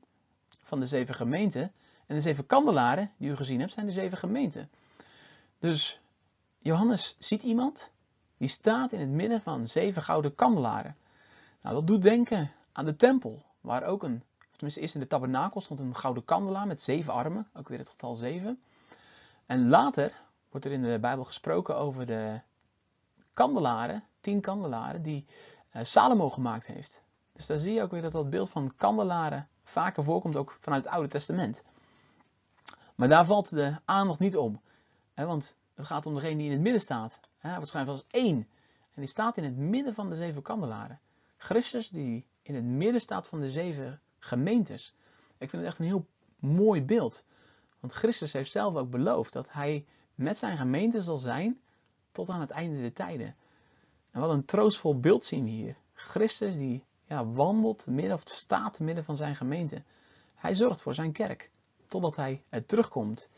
van 0.64 0.80
de 0.80 0.86
zeven 0.86 1.16
gemeenten 1.16 1.72
en 2.08 2.16
de 2.16 2.22
zeven 2.22 2.46
kandelaren 2.46 3.12
die 3.18 3.30
u 3.30 3.36
gezien 3.36 3.60
hebt 3.60 3.74
zijn 3.74 3.86
de 3.86 3.92
zeven 3.92 4.18
gemeenten. 4.18 4.70
Dus 5.60 6.02
Johannes 6.60 7.16
ziet 7.20 7.44
iemand 7.44 7.92
die 8.38 8.48
staat 8.48 8.92
in 8.92 9.00
het 9.00 9.10
midden 9.10 9.42
van 9.42 9.68
zeven 9.68 10.02
gouden 10.02 10.36
kandelaren. 10.36 10.96
Nou, 11.62 11.76
dat 11.76 11.88
doet 11.88 12.02
denken 12.02 12.52
aan 12.72 12.86
de 12.86 12.96
tempel, 12.96 13.46
waar 13.62 13.84
ook 13.84 14.04
een 14.04 14.24
tenminste 14.64 14.82
eerst 14.82 14.96
in 14.96 15.02
de 15.02 15.08
tabernakel 15.08 15.62
stond 15.62 15.80
een 15.80 15.96
gouden 15.96 16.26
kandelaar 16.26 16.68
met 16.68 16.82
zeven 16.82 17.14
armen, 17.14 17.48
ook 17.54 17.68
weer 17.68 17.78
het 17.78 17.90
getal 17.90 18.16
zeven. 18.16 18.62
En 19.46 19.70
later 19.70 20.22
wordt 20.50 20.66
er 20.66 20.72
in 20.72 20.82
de 20.82 21.00
Bijbel 21.00 21.24
gesproken 21.24 21.78
over 21.78 22.06
de 22.06 22.40
kandelaren, 23.34 24.04
tien 24.22 24.42
kandelaren, 24.42 25.02
die 25.02 25.26
uh, 25.76 25.84
Salomo 25.84 26.30
gemaakt 26.30 26.68
heeft. 26.68 27.04
Dus 27.34 27.46
daar 27.46 27.58
zie 27.58 27.74
je 27.74 27.82
ook 27.82 27.92
weer 27.92 28.02
dat 28.02 28.12
dat 28.12 28.30
beeld 28.30 28.50
van 28.50 28.76
kandelaren 28.76 29.48
vaker 29.64 30.04
voorkomt, 30.04 30.36
ook 30.36 30.58
vanuit 30.60 30.84
het 30.84 30.94
Oude 30.94 31.10
Testament. 31.10 31.64
Maar 32.96 33.10
daar 33.10 33.26
valt 33.26 33.50
de 33.50 33.76
aandacht 33.86 34.20
niet 34.20 34.38
om. 34.38 34.62
Want 35.14 35.58
het 35.74 35.86
gaat 35.86 36.06
om 36.06 36.14
degene 36.14 36.38
die 36.38 36.46
in 36.46 36.52
het 36.52 36.62
midden 36.62 36.82
staat. 36.82 37.20
Hè, 37.38 37.56
wordt 37.56 37.76
als 37.76 38.06
één. 38.08 38.38
En 38.92 39.02
die 39.02 39.08
staat 39.08 39.38
in 39.38 39.44
het 39.44 39.58
midden 39.58 39.94
van 39.94 40.10
de 40.10 40.16
zeven 40.16 40.42
kandelaren. 40.42 41.00
Christus 41.38 41.90
die 41.90 42.26
in 42.42 42.56
het 42.56 42.64
midden 42.64 43.02
staat 43.02 43.28
van 43.28 43.40
de 43.40 43.52
zeven 43.52 44.00
gemeentes. 44.24 44.94
Ik 45.38 45.50
vind 45.50 45.62
het 45.62 45.72
echt 45.72 45.80
een 45.80 45.86
heel 45.86 46.06
mooi 46.40 46.84
beeld. 46.84 47.24
Want 47.80 47.94
Christus 47.94 48.34
heeft 48.34 48.52
zelf 48.52 48.76
ook 48.76 48.90
beloofd 48.90 49.34
dat 49.34 49.52
hij 49.52 49.86
met 50.16 50.38
zijn 50.38 50.58
gemeente 50.58 51.02
zal 51.02 51.18
zijn 51.18 51.60
tot 52.12 52.30
aan 52.30 52.40
het 52.40 52.50
einde 52.50 52.82
der 52.82 52.94
tijden. 52.94 53.36
En 54.12 54.22
wat 54.22 54.30
een 54.30 54.46
troostvol 54.46 55.00
beeld 55.00 55.26
zien 55.26 55.44
we 55.44 55.50
hier. 55.50 55.76
Christus 55.94 56.56
die 56.56 56.84
ja, 57.06 57.26
wandelt 57.26 57.88
midden 57.88 58.14
of 58.14 58.22
staat 58.26 58.80
midden 58.80 59.04
van 59.04 59.18
zijn 59.18 59.36
gemeente. 59.36 59.84
Hij 60.36 60.54
zorgt 60.54 60.82
voor 60.82 60.94
zijn 60.94 61.12
kerk 61.12 61.52
totdat 61.88 62.16
hij 62.16 62.44
uh, 62.50 62.60
terugkomt. 62.66 63.30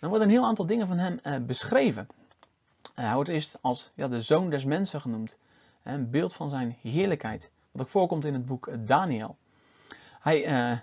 Er 0.00 0.08
wordt 0.08 0.24
een 0.24 0.30
heel 0.30 0.44
aantal 0.44 0.66
dingen 0.66 0.88
van 0.88 0.98
hem 0.98 1.18
uh, 1.22 1.46
beschreven. 1.46 2.08
Uh, 2.10 3.04
hij 3.04 3.14
wordt 3.14 3.28
eerst 3.28 3.58
als 3.60 3.90
ja, 3.94 4.08
de 4.08 4.20
zoon 4.20 4.50
des 4.50 4.64
mensen 4.64 5.00
genoemd. 5.00 5.38
Een 5.82 6.10
beeld 6.10 6.34
van 6.34 6.48
zijn 6.48 6.76
heerlijkheid. 6.80 7.50
Wat 7.70 7.82
ook 7.82 7.88
voorkomt 7.88 8.24
in 8.24 8.34
het 8.34 8.46
boek 8.46 8.86
Daniel. 8.86 9.36
Hij 10.28 10.72
uh, 10.72 10.78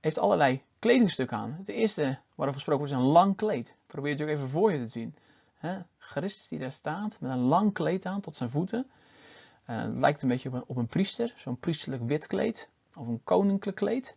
heeft 0.00 0.18
allerlei 0.18 0.62
kledingstukken 0.78 1.36
aan. 1.36 1.52
Het 1.58 1.68
eerste 1.68 2.02
waarover 2.02 2.52
gesproken 2.52 2.78
wordt 2.78 2.92
is 2.92 2.98
een 2.98 3.12
lang 3.12 3.36
kleed. 3.36 3.76
Probeer 3.86 4.12
het 4.12 4.22
ook 4.22 4.28
even 4.28 4.48
voor 4.48 4.72
je 4.72 4.78
te 4.78 4.88
zien. 4.88 5.14
He, 5.54 5.78
Christus 5.98 6.48
die 6.48 6.58
daar 6.58 6.72
staat 6.72 7.20
met 7.20 7.30
een 7.30 7.38
lang 7.38 7.72
kleed 7.72 8.06
aan 8.06 8.20
tot 8.20 8.36
zijn 8.36 8.50
voeten. 8.50 8.90
Uh, 9.70 9.82
het 9.82 9.98
lijkt 9.98 10.22
een 10.22 10.28
beetje 10.28 10.48
op 10.48 10.54
een, 10.54 10.64
op 10.66 10.76
een 10.76 10.86
priester, 10.86 11.32
zo'n 11.36 11.58
priesterlijk 11.58 12.02
wit 12.02 12.26
kleed. 12.26 12.70
Of 12.94 13.06
een 13.06 13.20
koninklijk 13.24 13.76
kleed. 13.76 14.16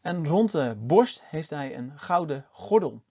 En 0.00 0.26
rond 0.26 0.52
de 0.52 0.76
borst 0.78 1.24
heeft 1.24 1.50
hij 1.50 1.76
een 1.76 1.98
gouden 1.98 2.46
gordel. 2.50 3.02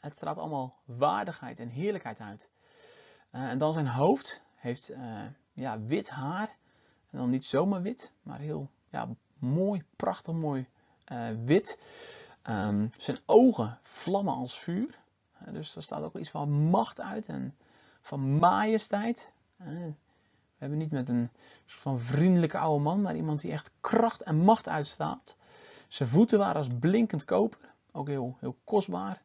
Het 0.00 0.16
straalt 0.16 0.38
allemaal 0.38 0.74
waardigheid 0.84 1.58
en 1.58 1.68
heerlijkheid 1.68 2.20
uit. 2.20 2.48
Uh, 3.32 3.42
en 3.42 3.58
dan 3.58 3.72
zijn 3.72 3.88
hoofd 3.88 4.42
heeft 4.54 4.92
ja, 5.52 5.80
wit 5.80 6.10
haar. 6.10 6.56
En 7.10 7.18
dan 7.18 7.30
niet 7.30 7.44
zomaar 7.44 7.82
wit, 7.82 8.12
maar 8.22 8.38
heel 8.38 8.70
ja, 8.90 9.08
mooi, 9.40 9.84
prachtig 9.96 10.34
mooi 10.34 10.66
uh, 11.12 11.28
wit. 11.44 11.78
Um, 12.48 12.90
zijn 12.96 13.18
ogen 13.26 13.78
vlammen 13.82 14.34
als 14.34 14.58
vuur. 14.58 14.98
Uh, 15.42 15.52
dus 15.52 15.76
er 15.76 15.82
staat 15.82 16.02
ook 16.02 16.16
iets 16.16 16.30
van 16.30 16.50
macht 16.50 17.00
uit 17.00 17.26
en 17.26 17.54
van 18.00 18.38
majesteit. 18.38 19.32
Uh, 19.60 19.66
we 19.66 20.66
hebben 20.66 20.78
niet 20.78 20.90
met 20.90 21.08
een 21.08 21.30
soort 21.64 21.82
van 21.82 22.00
vriendelijke 22.00 22.58
oude 22.58 22.82
man, 22.82 23.02
maar 23.02 23.16
iemand 23.16 23.40
die 23.40 23.52
echt 23.52 23.70
kracht 23.80 24.22
en 24.22 24.36
macht 24.36 24.68
uitstaat. 24.68 25.36
Zijn 25.88 26.08
voeten 26.08 26.38
waren 26.38 26.56
als 26.56 26.68
blinkend 26.80 27.24
koper, 27.24 27.74
ook 27.92 28.08
heel, 28.08 28.36
heel 28.40 28.56
kostbaar. 28.64 29.22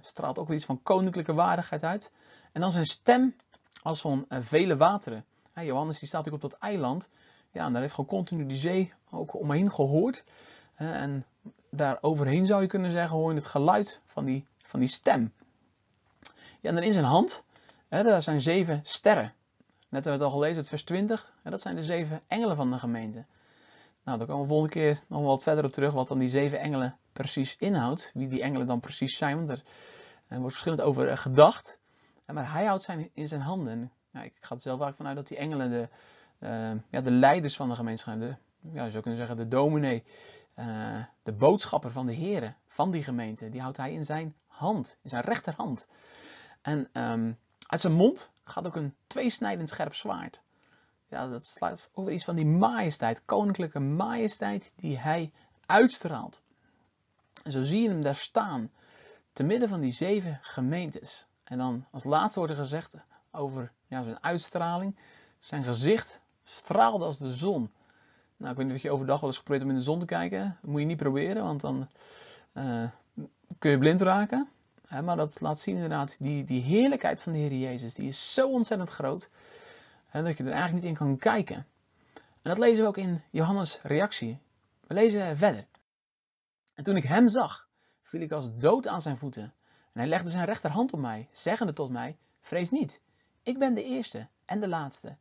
straalt 0.00 0.38
ook 0.38 0.46
weer 0.46 0.56
iets 0.56 0.64
van 0.64 0.82
koninklijke 0.82 1.34
waardigheid 1.34 1.82
uit. 1.82 2.12
En 2.52 2.60
dan 2.60 2.70
zijn 2.70 2.84
stem 2.84 3.34
als 3.82 4.00
van 4.00 4.26
vele 4.28 4.76
wateren. 4.76 5.24
Johannes 5.54 5.98
die 5.98 6.08
staat 6.08 6.24
natuurlijk 6.24 6.44
op 6.44 6.50
dat 6.50 6.60
eiland. 6.60 7.08
Ja, 7.50 7.64
en 7.64 7.72
daar 7.72 7.80
heeft 7.80 7.94
gewoon 7.94 8.10
continu 8.10 8.46
die 8.46 8.56
zee 8.56 8.92
ook 9.10 9.34
omheen 9.34 9.72
gehoord. 9.72 10.24
En 10.74 11.26
daar 11.70 11.98
overheen 12.00 12.46
zou 12.46 12.62
je 12.62 12.68
kunnen 12.68 12.90
zeggen, 12.90 13.16
hoor 13.16 13.30
je 13.30 13.36
het 13.36 13.46
geluid 13.46 14.00
van 14.06 14.24
die, 14.24 14.46
van 14.58 14.80
die 14.80 14.88
stem. 14.88 15.32
Ja, 16.60 16.68
en 16.68 16.74
dan 16.74 16.84
in 16.84 16.92
zijn 16.92 17.04
hand, 17.04 17.44
hè, 17.88 18.02
daar 18.02 18.22
zijn 18.22 18.40
zeven 18.40 18.80
sterren. 18.82 19.34
Net 19.88 20.04
hebben 20.04 20.12
we 20.12 20.24
het 20.24 20.34
al 20.34 20.40
gelezen, 20.40 20.58
het 20.58 20.68
vers 20.68 20.82
20. 20.82 21.32
Hè, 21.42 21.50
dat 21.50 21.60
zijn 21.60 21.76
de 21.76 21.82
zeven 21.82 22.22
engelen 22.26 22.56
van 22.56 22.70
de 22.70 22.78
gemeente. 22.78 23.24
Nou, 24.04 24.18
daar 24.18 24.26
komen 24.26 24.42
we 24.42 24.48
volgende 24.48 24.72
keer 24.72 25.00
nog 25.06 25.22
wat 25.22 25.42
verder 25.42 25.64
op 25.64 25.72
terug, 25.72 25.92
wat 25.92 26.08
dan 26.08 26.18
die 26.18 26.28
zeven 26.28 26.60
engelen 26.60 26.96
precies 27.12 27.56
inhoudt. 27.56 28.10
Wie 28.14 28.28
die 28.28 28.42
engelen 28.42 28.66
dan 28.66 28.80
precies 28.80 29.16
zijn, 29.16 29.36
want 29.36 29.50
er, 29.50 29.62
wordt 30.28 30.52
verschillend 30.52 30.80
over 30.80 31.16
gedacht. 31.16 31.78
Maar 32.26 32.52
hij 32.52 32.64
houdt 32.64 32.82
zijn 32.82 33.10
in 33.12 33.28
zijn 33.28 33.40
handen. 33.40 33.92
Nou, 34.10 34.26
ik 34.26 34.34
ga 34.40 34.54
er 34.54 34.60
zelf 34.60 34.78
vaak 34.78 34.96
vanuit 34.96 35.16
dat 35.16 35.28
die 35.28 35.36
engelen 35.36 35.70
de, 35.70 35.88
ja, 36.90 37.00
de 37.00 37.10
leiders 37.10 37.56
van 37.56 37.68
de 37.68 37.74
gemeenschap, 37.74 38.18
de, 38.18 38.36
ja, 38.60 38.84
je 38.84 38.90
zou 38.90 39.02
kunnen 39.02 39.20
zeggen 39.20 39.36
de 39.36 39.48
dominee, 39.48 40.04
uh, 40.58 41.04
de 41.22 41.32
boodschapper 41.32 41.90
van 41.90 42.06
de 42.06 42.12
heren 42.12 42.56
van 42.66 42.90
die 42.90 43.02
gemeente, 43.02 43.48
die 43.48 43.60
houdt 43.60 43.76
hij 43.76 43.92
in 43.92 44.04
zijn 44.04 44.34
hand, 44.46 44.98
in 45.02 45.10
zijn 45.10 45.24
rechterhand. 45.24 45.88
En 46.62 46.88
um, 46.92 47.38
uit 47.66 47.80
zijn 47.80 47.92
mond 47.92 48.30
gaat 48.44 48.66
ook 48.66 48.76
een 48.76 48.94
tweesnijdend 49.06 49.68
scherp 49.68 49.94
zwaard. 49.94 50.42
Ja, 51.08 51.28
dat 51.28 51.46
slaat 51.46 51.90
over 51.94 52.12
iets 52.12 52.24
van 52.24 52.34
die 52.34 52.46
majesteit, 52.46 53.24
koninklijke 53.24 53.80
majesteit 53.80 54.72
die 54.76 54.98
hij 54.98 55.32
uitstraalt. 55.66 56.42
En 57.44 57.52
zo 57.52 57.62
zie 57.62 57.82
je 57.82 57.88
hem 57.88 58.02
daar 58.02 58.16
staan, 58.16 58.70
te 59.32 59.42
midden 59.42 59.68
van 59.68 59.80
die 59.80 59.92
zeven 59.92 60.38
gemeentes. 60.40 61.26
En 61.44 61.58
dan 61.58 61.86
als 61.90 62.04
laatste 62.04 62.38
wordt 62.38 62.54
er 62.54 62.60
gezegd 62.60 62.94
over 63.30 63.72
ja, 63.86 64.02
zijn 64.02 64.22
uitstraling. 64.22 64.98
Zijn 65.40 65.64
gezicht 65.64 66.20
straalde 66.48 67.04
als 67.04 67.18
de 67.18 67.32
zon. 67.34 67.70
Nou, 68.36 68.50
ik 68.50 68.56
weet 68.56 68.66
niet 68.66 68.76
of 68.76 68.82
je 68.82 68.90
overdag 68.90 69.20
wel 69.20 69.28
eens 69.28 69.38
geprobeerd 69.38 69.64
om 69.64 69.70
in 69.70 69.76
de 69.76 69.82
zon 69.82 70.00
te 70.00 70.06
kijken. 70.06 70.58
Dat 70.60 70.70
moet 70.70 70.80
je 70.80 70.86
niet 70.86 70.96
proberen, 70.96 71.42
want 71.42 71.60
dan 71.60 71.88
uh, 72.54 72.88
kun 73.58 73.70
je 73.70 73.78
blind 73.78 74.00
raken. 74.00 74.48
maar 75.04 75.16
dat 75.16 75.40
laat 75.40 75.58
zien 75.58 75.74
inderdaad, 75.74 76.16
die, 76.18 76.44
die 76.44 76.62
heerlijkheid 76.62 77.22
van 77.22 77.32
de 77.32 77.38
Heer 77.38 77.52
Jezus, 77.52 77.94
die 77.94 78.08
is 78.08 78.34
zo 78.34 78.50
ontzettend 78.50 78.90
groot. 78.90 79.30
Hè, 80.06 80.22
dat 80.22 80.36
je 80.36 80.44
er 80.44 80.50
eigenlijk 80.50 80.82
niet 80.82 80.92
in 80.92 80.98
kan 80.98 81.16
kijken. 81.16 81.66
En 82.14 82.54
dat 82.54 82.58
lezen 82.58 82.82
we 82.82 82.88
ook 82.88 82.96
in 82.96 83.22
Johannes' 83.30 83.80
reactie. 83.82 84.38
We 84.86 84.94
lezen 84.94 85.36
verder. 85.36 85.66
En 86.74 86.84
toen 86.84 86.96
ik 86.96 87.04
hem 87.04 87.28
zag, 87.28 87.68
viel 88.02 88.20
ik 88.20 88.32
als 88.32 88.56
dood 88.56 88.86
aan 88.86 89.00
zijn 89.00 89.18
voeten. 89.18 89.42
En 89.92 90.00
hij 90.00 90.06
legde 90.06 90.30
zijn 90.30 90.44
rechterhand 90.44 90.92
op 90.92 91.00
mij, 91.00 91.28
zeggende 91.32 91.72
tot 91.72 91.90
mij: 91.90 92.16
Vrees 92.40 92.70
niet, 92.70 93.00
ik 93.42 93.58
ben 93.58 93.74
de 93.74 93.84
eerste 93.84 94.28
en 94.44 94.60
de 94.60 94.68
laatste, 94.68 95.16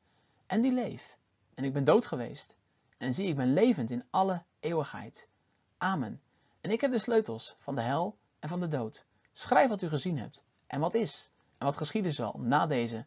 en 0.47 0.61
die 0.61 0.71
leef. 0.71 1.17
En 1.53 1.63
ik 1.63 1.73
ben 1.73 1.83
dood 1.83 2.05
geweest. 2.05 2.55
En 2.97 3.13
zie, 3.13 3.27
ik 3.27 3.35
ben 3.35 3.53
levend 3.53 3.91
in 3.91 4.03
alle 4.09 4.43
eeuwigheid. 4.59 5.27
Amen. 5.77 6.21
En 6.61 6.71
ik 6.71 6.81
heb 6.81 6.91
de 6.91 6.99
sleutels 6.99 7.55
van 7.59 7.75
de 7.75 7.81
hel 7.81 8.17
en 8.39 8.49
van 8.49 8.59
de 8.59 8.67
dood. 8.67 9.05
Schrijf 9.31 9.69
wat 9.69 9.81
u 9.81 9.87
gezien 9.87 10.17
hebt, 10.17 10.43
en 10.67 10.79
wat 10.79 10.93
is, 10.93 11.31
en 11.57 11.65
wat 11.65 11.77
geschieden 11.77 12.11
zal 12.11 12.39
na 12.39 12.65
deze. 12.65 13.05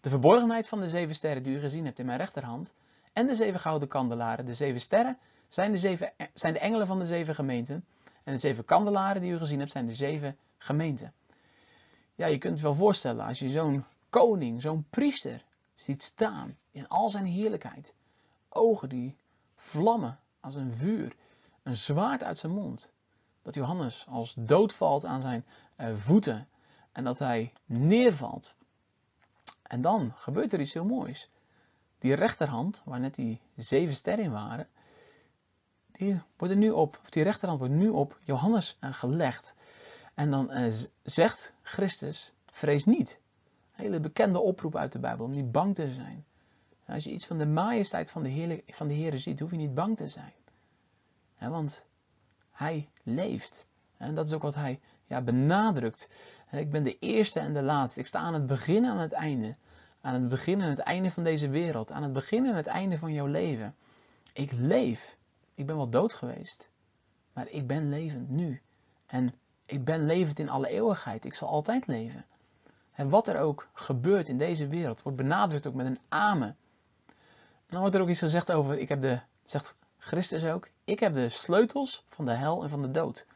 De 0.00 0.08
verborgenheid 0.08 0.68
van 0.68 0.80
de 0.80 0.88
zeven 0.88 1.14
sterren 1.14 1.42
die 1.42 1.56
u 1.56 1.60
gezien 1.60 1.84
hebt 1.84 1.98
in 1.98 2.06
mijn 2.06 2.18
rechterhand, 2.18 2.74
en 3.12 3.26
de 3.26 3.34
zeven 3.34 3.60
gouden 3.60 3.88
kandelaren. 3.88 4.44
De 4.44 4.54
zeven 4.54 4.80
sterren 4.80 5.18
zijn 5.48 5.72
de, 5.72 5.78
zeven, 5.78 6.12
zijn 6.34 6.52
de 6.52 6.58
engelen 6.58 6.86
van 6.86 6.98
de 6.98 7.04
zeven 7.04 7.34
gemeenten. 7.34 7.84
En 8.24 8.32
de 8.32 8.38
zeven 8.38 8.64
kandelaren 8.64 9.22
die 9.22 9.32
u 9.32 9.36
gezien 9.36 9.58
hebt 9.58 9.72
zijn 9.72 9.86
de 9.86 9.94
zeven 9.94 10.36
gemeenten. 10.58 11.12
Ja, 12.14 12.26
je 12.26 12.38
kunt 12.38 12.58
je 12.58 12.62
wel 12.62 12.74
voorstellen 12.74 13.24
als 13.24 13.38
je 13.38 13.48
zo'n 13.48 13.84
koning, 14.10 14.62
zo'n 14.62 14.86
priester 14.90 15.44
ziet 15.82 16.02
staan 16.02 16.56
in 16.70 16.88
al 16.88 17.10
zijn 17.10 17.24
heerlijkheid. 17.24 17.94
Ogen 18.48 18.88
die 18.88 19.16
vlammen 19.56 20.18
als 20.40 20.54
een 20.54 20.74
vuur, 20.74 21.16
een 21.62 21.76
zwaard 21.76 22.22
uit 22.22 22.38
zijn 22.38 22.52
mond. 22.52 22.92
Dat 23.42 23.54
Johannes 23.54 24.06
als 24.08 24.34
dood 24.38 24.72
valt 24.74 25.04
aan 25.04 25.20
zijn 25.20 25.44
uh, 25.76 25.96
voeten 25.96 26.48
en 26.92 27.04
dat 27.04 27.18
hij 27.18 27.52
neervalt. 27.64 28.54
En 29.62 29.80
dan 29.80 30.12
gebeurt 30.14 30.52
er 30.52 30.60
iets 30.60 30.72
heel 30.72 30.84
moois. 30.84 31.30
Die 31.98 32.14
rechterhand, 32.14 32.82
waar 32.84 33.00
net 33.00 33.14
die 33.14 33.40
zeven 33.56 33.94
sterren 33.94 34.30
waren, 34.30 34.68
die, 35.92 36.20
wordt 36.36 36.54
nu 36.54 36.70
op, 36.70 36.98
of 37.02 37.10
die 37.10 37.22
rechterhand 37.22 37.60
wordt 37.60 37.74
nu 37.74 37.88
op 37.88 38.18
Johannes 38.24 38.76
uh, 38.80 38.92
gelegd. 38.92 39.54
En 40.14 40.30
dan 40.30 40.52
uh, 40.58 40.72
zegt 41.02 41.56
Christus, 41.62 42.32
vrees 42.46 42.84
niet. 42.84 43.20
Hele 43.82 44.00
bekende 44.00 44.40
oproep 44.40 44.76
uit 44.76 44.92
de 44.92 44.98
Bijbel, 44.98 45.24
om 45.24 45.30
niet 45.30 45.52
bang 45.52 45.74
te 45.74 45.90
zijn. 45.90 46.24
Als 46.86 47.04
je 47.04 47.10
iets 47.10 47.26
van 47.26 47.38
de 47.38 47.46
majesteit 47.46 48.10
van 48.10 48.22
de, 48.22 48.28
Heer, 48.28 48.60
van 48.66 48.88
de 48.88 49.18
ziet, 49.18 49.40
hoef 49.40 49.50
je 49.50 49.56
niet 49.56 49.74
bang 49.74 49.96
te 49.96 50.08
zijn. 50.08 50.32
want 51.38 51.86
Hij 52.50 52.88
leeft. 53.02 53.66
En 53.96 54.14
dat 54.14 54.26
is 54.26 54.32
ook 54.32 54.42
wat 54.42 54.54
Hij 54.54 54.80
ja, 55.06 55.22
benadrukt. 55.22 56.08
Ik 56.50 56.70
ben 56.70 56.82
de 56.82 56.98
eerste 56.98 57.40
en 57.40 57.52
de 57.52 57.62
laatste. 57.62 58.00
Ik 58.00 58.06
sta 58.06 58.18
aan 58.18 58.34
het 58.34 58.46
begin 58.46 58.84
en 58.84 58.90
aan 58.90 58.98
het 58.98 59.12
einde. 59.12 59.56
Aan 60.00 60.14
het 60.14 60.28
begin 60.28 60.60
en 60.60 60.68
het 60.68 60.78
einde 60.78 61.10
van 61.10 61.24
deze 61.24 61.48
wereld. 61.48 61.92
Aan 61.92 62.02
het 62.02 62.12
begin 62.12 62.46
en 62.46 62.54
het 62.54 62.66
einde 62.66 62.98
van 62.98 63.12
jouw 63.12 63.26
leven. 63.26 63.74
Ik 64.32 64.52
leef. 64.52 65.16
Ik 65.54 65.66
ben 65.66 65.76
wel 65.76 65.88
dood 65.88 66.14
geweest. 66.14 66.70
Maar 67.32 67.48
ik 67.48 67.66
ben 67.66 67.88
levend 67.90 68.28
nu. 68.28 68.60
En 69.06 69.28
ik 69.66 69.84
ben 69.84 70.06
levend 70.06 70.38
in 70.38 70.48
alle 70.48 70.68
eeuwigheid. 70.68 71.24
Ik 71.24 71.34
zal 71.34 71.48
altijd 71.48 71.86
leven. 71.86 72.24
En 72.92 73.08
wat 73.08 73.28
er 73.28 73.38
ook 73.38 73.68
gebeurt 73.72 74.28
in 74.28 74.38
deze 74.38 74.68
wereld, 74.68 75.02
wordt 75.02 75.18
benadrukt 75.18 75.66
ook 75.66 75.74
met 75.74 75.86
een 75.86 75.98
amen. 76.08 76.56
En 77.06 77.68
dan 77.68 77.80
wordt 77.80 77.94
er 77.94 78.00
ook 78.00 78.08
iets 78.08 78.18
gezegd 78.18 78.52
over, 78.52 78.78
ik 78.78 78.88
heb 78.88 79.00
de, 79.00 79.20
zegt 79.42 79.76
Christus 79.98 80.44
ook, 80.44 80.70
ik 80.84 81.00
heb 81.00 81.12
de 81.12 81.28
sleutels 81.28 82.04
van 82.08 82.24
de 82.24 82.32
hel 82.32 82.62
en 82.62 82.68
van 82.68 82.82
de 82.82 82.90
dood. 82.90 83.26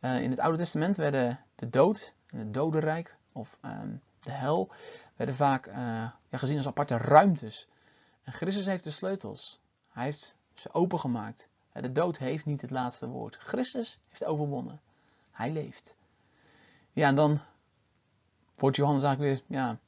Uh, 0.00 0.22
in 0.22 0.30
het 0.30 0.38
Oude 0.38 0.58
Testament 0.58 0.96
werden 0.96 1.40
de 1.54 1.70
dood 1.70 2.14
en 2.26 2.38
het 2.38 2.54
dodenrijk, 2.54 3.16
of 3.32 3.58
um, 3.64 4.00
de 4.20 4.30
hel, 4.30 4.70
werden 5.16 5.34
vaak 5.34 5.66
uh, 5.66 5.74
ja, 6.28 6.38
gezien 6.38 6.56
als 6.56 6.66
aparte 6.66 6.96
ruimtes. 6.96 7.68
En 8.22 8.32
Christus 8.32 8.66
heeft 8.66 8.84
de 8.84 8.90
sleutels. 8.90 9.60
Hij 9.88 10.04
heeft 10.04 10.36
ze 10.54 10.72
opengemaakt. 10.72 11.48
De 11.72 11.92
dood 11.92 12.18
heeft 12.18 12.44
niet 12.44 12.60
het 12.60 12.70
laatste 12.70 13.08
woord. 13.08 13.36
Christus 13.36 13.98
heeft 14.08 14.24
overwonnen. 14.24 14.80
Hij 15.30 15.50
leeft. 15.50 15.96
Ja, 16.92 17.08
en 17.08 17.14
dan 17.14 17.40
wordt 18.60 18.76
Johannes 18.76 19.02
eigenlijk 19.02 19.42
weer 19.46 19.58
ja, 19.58 19.78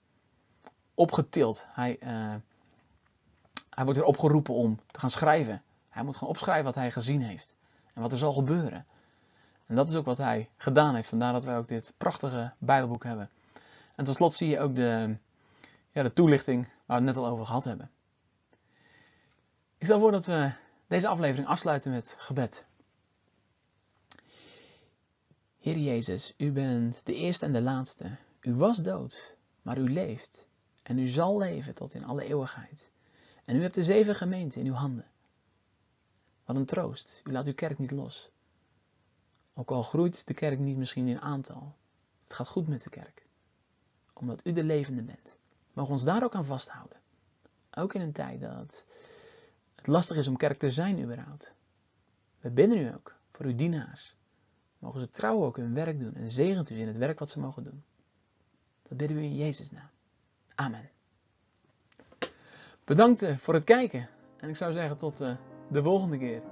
opgetild. 0.94 1.66
Hij, 1.68 1.96
uh, 2.02 2.34
hij 3.70 3.84
wordt 3.84 3.98
weer 3.98 4.08
opgeroepen 4.08 4.54
om 4.54 4.80
te 4.90 5.00
gaan 5.00 5.10
schrijven. 5.10 5.62
Hij 5.88 6.02
moet 6.02 6.16
gaan 6.16 6.28
opschrijven 6.28 6.64
wat 6.64 6.74
hij 6.74 6.90
gezien 6.90 7.22
heeft. 7.22 7.56
En 7.94 8.02
wat 8.02 8.12
er 8.12 8.18
zal 8.18 8.32
gebeuren. 8.32 8.86
En 9.66 9.74
dat 9.74 9.88
is 9.88 9.96
ook 9.96 10.04
wat 10.04 10.18
hij 10.18 10.50
gedaan 10.56 10.94
heeft. 10.94 11.08
Vandaar 11.08 11.32
dat 11.32 11.44
wij 11.44 11.56
ook 11.56 11.68
dit 11.68 11.94
prachtige 11.98 12.52
Bijbelboek 12.58 13.04
hebben. 13.04 13.30
En 13.94 14.04
tot 14.04 14.14
slot 14.14 14.34
zie 14.34 14.48
je 14.48 14.60
ook 14.60 14.76
de, 14.76 15.16
ja, 15.90 16.02
de 16.02 16.12
toelichting 16.12 16.64
waar 16.64 17.00
we 17.00 17.06
het 17.06 17.14
net 17.14 17.24
al 17.24 17.30
over 17.30 17.46
gehad 17.46 17.64
hebben. 17.64 17.90
Ik 19.78 19.84
stel 19.86 20.00
voor 20.00 20.12
dat 20.12 20.26
we 20.26 20.52
deze 20.86 21.08
aflevering 21.08 21.48
afsluiten 21.48 21.92
met 21.92 22.14
gebed. 22.18 22.64
Heer 25.58 25.78
Jezus, 25.78 26.34
u 26.36 26.50
bent 26.50 27.06
de 27.06 27.14
eerste 27.14 27.46
en 27.46 27.52
de 27.52 27.62
laatste. 27.62 28.10
U 28.42 28.54
was 28.54 28.76
dood, 28.76 29.36
maar 29.62 29.78
u 29.78 29.92
leeft. 29.92 30.48
En 30.82 30.98
u 30.98 31.06
zal 31.06 31.38
leven 31.38 31.74
tot 31.74 31.94
in 31.94 32.04
alle 32.04 32.24
eeuwigheid. 32.24 32.90
En 33.44 33.56
u 33.56 33.62
hebt 33.62 33.74
de 33.74 33.82
zeven 33.82 34.14
gemeenten 34.14 34.60
in 34.60 34.66
uw 34.66 34.72
handen. 34.72 35.06
Wat 36.44 36.56
een 36.56 36.66
troost. 36.66 37.22
U 37.24 37.32
laat 37.32 37.46
uw 37.46 37.54
kerk 37.54 37.78
niet 37.78 37.90
los. 37.90 38.30
Ook 39.54 39.70
al 39.70 39.82
groeit 39.82 40.26
de 40.26 40.34
kerk 40.34 40.58
niet 40.58 40.76
misschien 40.76 41.06
in 41.06 41.20
aantal. 41.20 41.74
Het 42.24 42.32
gaat 42.32 42.48
goed 42.48 42.68
met 42.68 42.82
de 42.82 42.90
kerk. 42.90 43.26
Omdat 44.12 44.46
u 44.46 44.52
de 44.52 44.64
levende 44.64 45.02
bent. 45.02 45.36
Mogen 45.72 45.92
ons 45.92 46.04
daar 46.04 46.24
ook 46.24 46.34
aan 46.34 46.44
vasthouden. 46.44 47.00
Ook 47.70 47.94
in 47.94 48.00
een 48.00 48.12
tijd 48.12 48.40
dat 48.40 48.84
het 49.74 49.86
lastig 49.86 50.16
is 50.16 50.28
om 50.28 50.36
kerk 50.36 50.58
te 50.58 50.70
zijn 50.70 51.02
überhaupt. 51.02 51.54
We 52.40 52.50
bidden 52.50 52.78
u 52.78 52.94
ook 52.94 53.16
voor 53.30 53.46
uw 53.46 53.54
dienaars. 53.54 54.16
Mogen 54.78 55.00
ze 55.00 55.08
trouw 55.08 55.44
ook 55.44 55.56
hun 55.56 55.74
werk 55.74 55.98
doen 55.98 56.14
en 56.14 56.30
zegent 56.30 56.70
u 56.70 56.78
in 56.78 56.86
het 56.86 56.96
werk 56.96 57.18
wat 57.18 57.30
ze 57.30 57.40
mogen 57.40 57.64
doen. 57.64 57.84
Bidden 59.02 59.20
we 59.20 59.26
in 59.26 59.36
Jezus 59.36 59.70
naam. 59.70 59.90
Amen. 60.54 60.90
Bedankt 62.84 63.22
eh, 63.22 63.36
voor 63.36 63.54
het 63.54 63.64
kijken. 63.64 64.08
En 64.36 64.48
ik 64.48 64.56
zou 64.56 64.72
zeggen 64.72 64.96
tot 64.96 65.20
eh, 65.20 65.36
de 65.70 65.82
volgende 65.82 66.18
keer. 66.18 66.42